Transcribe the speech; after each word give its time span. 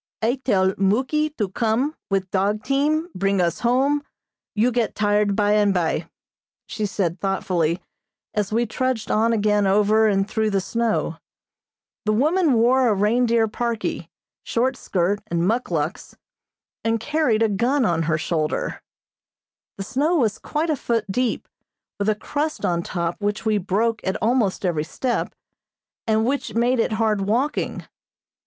"I 0.23 0.41
tell 0.43 0.73
Muky 0.79 1.29
to 1.37 1.49
come 1.49 1.93
with 2.09 2.31
dog 2.31 2.63
team, 2.63 3.09
bring 3.13 3.39
us 3.39 3.59
home, 3.59 4.03
you 4.55 4.71
get 4.71 4.95
tired 4.95 5.35
by 5.35 5.51
and 5.51 5.75
by," 5.75 6.09
she 6.65 6.87
said 6.87 7.19
thoughtfully, 7.21 7.83
as 8.33 8.51
we 8.51 8.65
trudged 8.65 9.11
on 9.11 9.31
again 9.31 9.67
over 9.67 10.07
and 10.07 10.27
through 10.27 10.49
the 10.49 10.59
snow. 10.59 11.17
The 12.05 12.13
woman 12.13 12.53
wore 12.53 12.87
a 12.87 12.95
reindeer 12.95 13.47
parkie, 13.47 14.09
short 14.41 14.75
skirt, 14.75 15.21
and 15.27 15.47
muckluks, 15.47 16.15
and 16.83 16.99
carried 16.99 17.43
a 17.43 17.47
gun 17.47 17.85
on 17.85 18.01
her 18.09 18.17
shoulder. 18.17 18.81
The 19.77 19.83
snow 19.83 20.15
was 20.15 20.39
quite 20.39 20.71
a 20.71 20.75
foot 20.75 21.05
deep, 21.11 21.47
with 21.99 22.09
a 22.09 22.15
crust 22.15 22.65
on 22.65 22.81
top 22.81 23.21
which 23.21 23.45
we 23.45 23.59
broke 23.59 24.01
at 24.03 24.17
almost 24.19 24.65
every 24.65 24.83
step, 24.83 25.35
and 26.07 26.25
which 26.25 26.55
made 26.55 26.79
it 26.79 26.93
hard 26.93 27.21
walking. 27.21 27.85